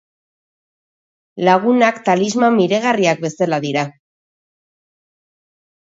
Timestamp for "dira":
3.71-3.87